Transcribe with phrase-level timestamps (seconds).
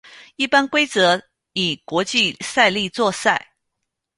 [0.35, 1.21] 一般规则
[1.53, 3.53] 以国际赛例作赛。